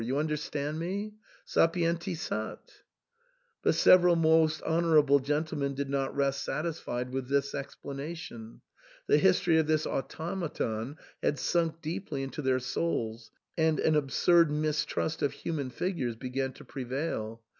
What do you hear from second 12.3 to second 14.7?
their souls, and an absurd